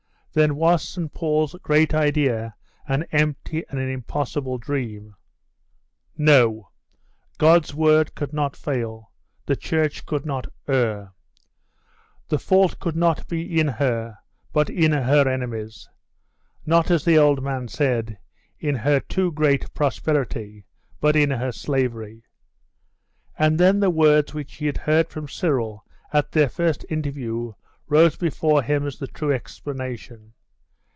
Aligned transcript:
Then 0.33 0.55
was 0.55 0.87
Saint 0.87 1.13
Paul's 1.13 1.55
great 1.61 1.93
idea 1.93 2.55
an 2.87 3.03
empty 3.11 3.65
and 3.67 3.77
an 3.81 3.89
impossible 3.89 4.57
dream? 4.57 5.13
No! 6.17 6.69
God's 7.37 7.73
word 7.75 8.15
could 8.15 8.31
not 8.31 8.55
fail; 8.55 9.11
the 9.45 9.57
Church 9.57 10.05
could 10.05 10.25
not 10.25 10.47
err. 10.69 11.11
The 12.29 12.39
fault 12.39 12.79
could 12.79 12.95
not 12.95 13.27
be 13.27 13.59
in 13.59 13.67
her, 13.67 14.19
but 14.53 14.69
in 14.69 14.93
her 14.93 15.27
enemies; 15.27 15.89
not, 16.65 16.89
as 16.89 17.03
the 17.03 17.17
old 17.17 17.43
man 17.43 17.67
said, 17.67 18.17
in 18.57 18.75
her 18.75 19.01
too 19.01 19.33
great 19.33 19.73
prosperity, 19.73 20.65
but 21.01 21.17
in 21.17 21.31
her 21.31 21.51
slavery. 21.51 22.23
And 23.37 23.59
then 23.59 23.81
the 23.81 23.89
words 23.89 24.33
which 24.33 24.55
he 24.55 24.67
had 24.67 24.77
heard 24.77 25.09
from 25.09 25.27
Cyril 25.27 25.83
at 26.13 26.31
their 26.31 26.47
first 26.47 26.85
interview 26.89 27.51
rose 27.87 28.15
before 28.15 28.63
him 28.63 28.87
as 28.87 28.97
the 28.99 29.07
true 29.07 29.33
explanation. 29.33 30.31